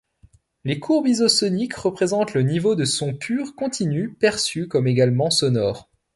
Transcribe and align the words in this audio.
Les 0.63 0.79
courbes 0.79 1.05
isosoniques 1.07 1.75
représentent 1.75 2.33
le 2.33 2.41
niveau 2.41 2.73
de 2.73 2.85
sons 2.85 3.13
purs 3.13 3.53
continus 3.55 4.09
perçus 4.19 4.67
comme 4.67 4.87
également 4.87 5.29
sonores. 5.29 5.91